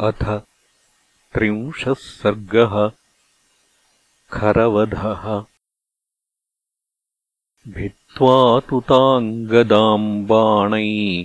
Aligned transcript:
अथ 0.00 0.24
त्रिंशः 1.32 1.94
सर्गः 1.94 2.90
खरवधः। 4.32 5.44
भित्त्वा 7.68 8.60
तु 8.60 8.80
ताम् 8.80 9.46
गदाम् 9.46 10.26
बाणै 10.26 11.22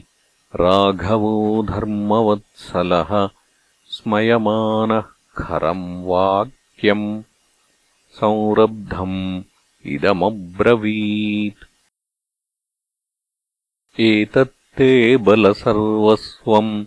राघवो 0.55 1.63
धर्मवत्सलः 1.63 3.30
स्मयमानः 3.86 5.02
खरम् 5.38 6.06
वाक्यम् 6.06 7.24
संरब्धम् 8.12 9.44
इदमब्रवीत्। 9.86 11.70
एतत्ते 14.00 15.18
बलसर्वस्वम् 15.18 16.86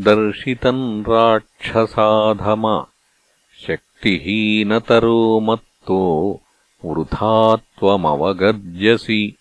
दर्शितम् 0.00 1.02
राक्षसाधम। 1.02 2.86
शक्तिहीनतरो 3.66 5.40
मत्तो 5.40 6.40
वृथा 6.84 7.56
त्वमवगर्जसि 7.56 9.36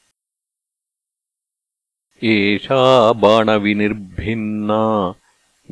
एषा 2.24 3.14
बाणविनिर्भिन्ना 3.14 5.14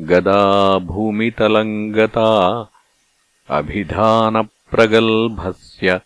गदा 0.00 0.78
भूमितलम् 0.78 1.92
गता 1.92 2.70
अभिधानप्रगल्भस्य 3.48 6.00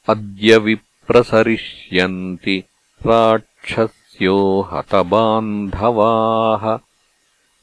अद्य 0.08 0.58
विप्रसरिष्यन्ति 0.58 2.64
राक्षस्यो 3.06 4.62
हतबान्धवाः। 4.62 6.80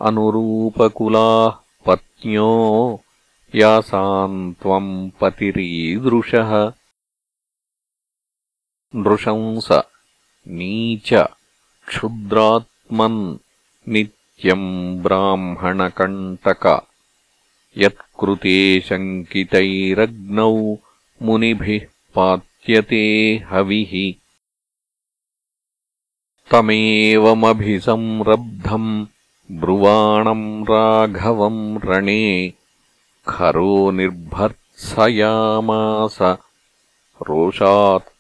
अनुरूपकुलाः 0.07 1.55
पत्न्यो 1.87 3.03
यासाम् 3.55 4.55
त्वम् 4.55 5.11
पतिरीदृशः। 5.21 6.73
नृशंस 8.97 9.69
नीच 10.49 11.15
क्षुद्रात्मन् 11.89 13.37
नित्यम् 13.89 15.03
ब्राह्मणकण्टक 15.03 16.87
यत्कृते 17.79 18.81
शङ्कितैरग्नौ 18.81 20.77
मुनिभिः 21.23 21.87
पात्यते 22.15 23.05
हविः 23.49 23.95
तमेवमभिसंरब्धम् 26.53 27.57
ब्रुवाणम् 29.61 30.45
राघवम् 30.71 31.79
रणे 31.85 32.25
खरो 33.29 33.73
निर्भर्त्सयामास 33.99 34.57
रोषात्खरतरस्वनः 37.29 38.17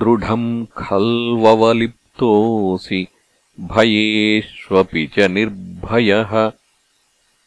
दृढम् 0.00 0.48
खल्ववलिप्तोऽसि 0.82 1.80
भयेष्वपि 3.72 5.04
च 5.16 5.28
निर्भयः 5.36 6.32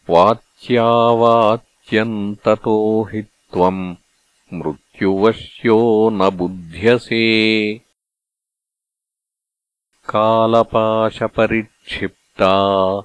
वाच्यावाच्यन्ततो 0.09 0.75
हि 3.11 3.21
त्वम् 3.21 3.83
मृत्युवश्यो 4.97 6.09
न 6.09 6.29
बुध्यसे। 6.29 7.81
कालपाशपरिक्षिप्ता 10.09 13.03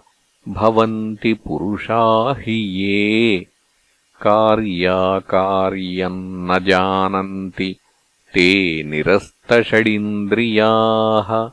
भवन्ति 0.49 1.35
पुरुषा 1.35 2.35
हि 2.39 2.53
ये। 2.53 3.47
कार्याकार्यम् 4.21 6.51
न 6.51 6.65
जानन्ति 6.65 7.77
ते 8.35 8.83
निरस्तषडिन्द्रियाः। 8.83 11.51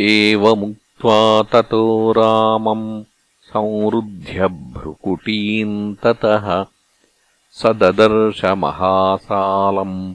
एवमुक्त्वा 0.00 1.42
ततो 1.42 2.12
रामम् 2.12 3.04
संरुध्य 3.42 4.48
भ्रुकुटीम् 4.48 5.96
ततः 5.96 6.66
स 7.56 7.66
ददर्शमहासालम् 7.66 10.14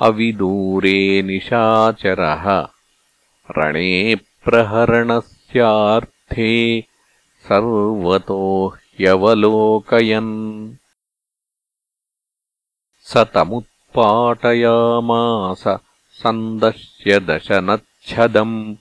अविदूरे 0.00 1.22
निशाचरः। 1.22 2.68
रणे 3.58 4.14
प्रहरणस्यार्थे 4.14 6.84
सर्वतो 7.42 8.68
ह्यवलोकयन्। 8.68 10.72
स 13.04 13.16
तमुत्पाटयामास 13.16 15.78
सन्दश्य 16.12 17.20
दशनच्छदम्। 17.20 18.74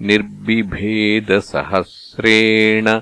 निर्बिभेदसहस्रेण 0.03 3.01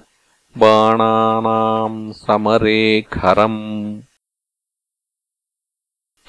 बाणानाम् 0.56 2.12
समरेखरम्। 2.12 4.00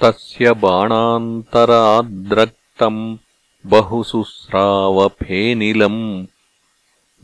तस्य 0.02 0.52
बाणान्तराद्रक्तम् 0.52 3.16
बहुशुस्रावफेनिलम् 3.66 6.26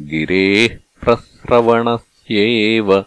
गिरेः 0.01 1.05
प्रस्रवणस्येव 1.05 3.05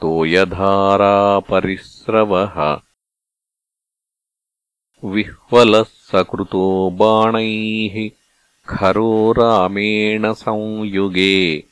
तोयधारापरिस्रवः 0.00 2.85
विह्वलः 5.06 5.82
सकृतो 5.82 6.90
बाणैः 6.90 8.10
खरो 8.68 9.32
रामेण 9.32 10.32
संयुगे 10.32 11.64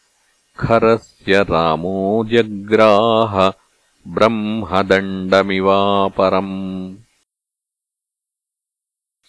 खरस्य 0.59 1.43
रामो 1.51 1.99
जग्राह 2.33 3.35
ब्रह्मदण्डमिवापरम्। 4.15 6.55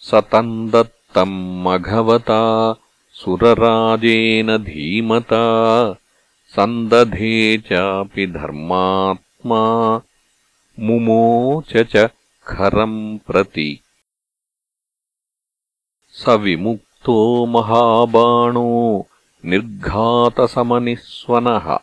स 0.08 0.10
तम् 0.32 0.68
दत्तम् 0.70 1.38
मघवता 1.64 2.42
सुरराजेन 3.20 4.48
धीमता 4.68 5.44
सन्दधे 6.56 7.36
चापि 7.68 8.24
धर्मात्मा 8.36 9.62
मुमोच 10.80 11.70
च 11.76 12.08
खरम् 12.46 13.18
प्रति 13.26 13.68
स 16.16 16.28
विमुक्तो 16.28 17.46
महाबाणो 17.46 19.06
निर्घातसमनिःस्वनः। 19.44 21.78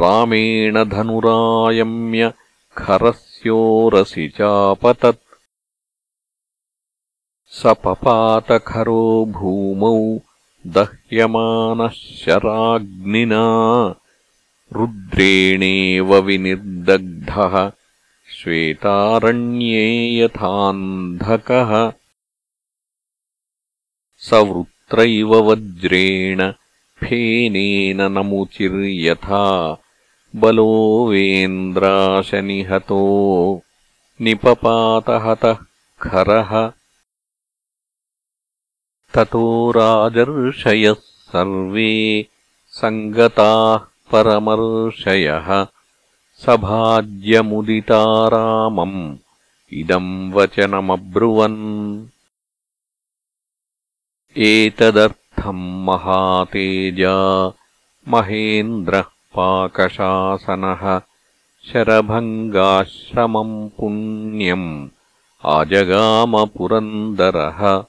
रामेण 0.00 0.84
धनुरायम्य 0.84 2.32
खरस्योरसि 2.76 4.28
चापतत्। 4.28 5.22
स 7.46 7.62
पपातखरो 7.66 9.26
भूमौ 9.26 10.18
दह्यमानः 10.66 11.88
शराग्निना 11.88 13.94
रुद्रेणेव 14.72 16.16
विनिर्दग्धः। 16.16 17.72
श्वेतारण्ये 18.36 20.20
यथान्धकः 20.20 21.92
स 24.18 24.34
वृत्रैव 24.34 25.34
वज्रेण 25.34 26.50
फेनेन 27.00 28.02
नमुचिर्यथा 28.02 29.72
बलोवेन्द्राशनिहतो 30.36 31.42
निपपातहतः 34.20 35.54
खरः। 36.02 36.72
ततो 39.14 39.70
राजर्षयः 39.70 40.94
सर्वे 40.98 42.26
सङ्गताः 42.70 43.76
परमर्षयः। 44.12 45.66
सभाज्यमुदिता 46.46 48.28
रामम्। 48.28 49.16
इदम् 49.72 50.32
वचनमब्रुवन् 50.32 52.06
एतदर्थम् 54.36 55.84
महातेजा 55.84 57.52
महेन्द्रः 58.08 59.04
पाकशासनः 59.36 61.00
शरभङ्गाश्रमम् 61.72 63.68
पुण्यम् 63.68 64.88
आजगामपुरन्दरः। 65.44 67.84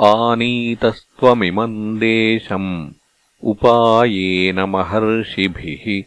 आनीतस्त्वमिमम् 0.00 1.98
देशम् 1.98 2.90
उपायेन 3.42 4.60
महर्षिभिः 4.60 6.04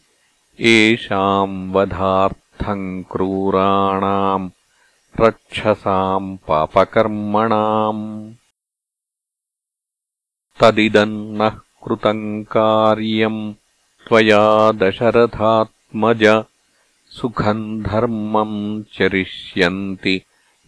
येषाम् 0.66 1.74
वधार्थम् 1.74 3.04
क्रूराणाम् 3.04 4.50
रक्षसाम् 5.20 6.38
पापकर्मणाम्। 6.48 8.34
तदिदम् 10.62 11.38
नः 11.38 11.50
कृतम् 11.50 12.44
कार्यम्। 12.44 13.54
त्वया 14.08 14.72
दशरथात्मज 14.72 16.44
सुखम् 17.10 17.84
धर्मम् 17.84 18.84
चरिष्यन्ति 18.94 20.22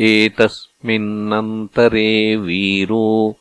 एतस्मिन्नन्तरे 0.00 2.36
वीरो 2.36 3.36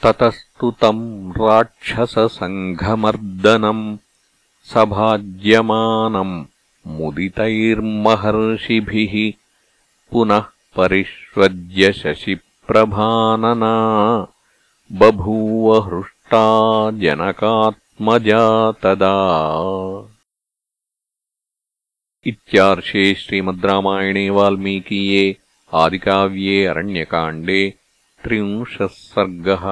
ततस्तु 0.04 0.72
तम् 0.72 1.32
राक्षससङ्घमर्दनम् 1.32 3.98
सभाज्यमानम् 4.74 6.46
मुदितैर्महर्षिभिः 6.88 9.34
पुनः 10.12 10.46
परिष्वज्य 10.76 11.92
शशिप्रभानना 12.68 13.76
बभूव 15.00 15.68
जनकात्मजा 17.02 18.46
तदा 18.84 19.12
इत्यार्षे 22.32 23.14
श्रीमद्रामायणे 23.20 24.30
वाल्मीकीये 24.38 25.24
आदिकाव्ये 25.84 26.66
अरण्यकाण्डे 26.72 27.62
त्रिंशः 28.24 28.88
सर्गः 28.88 29.66